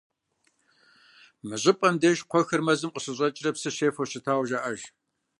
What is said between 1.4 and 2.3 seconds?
Мы щӀыпӀэм деж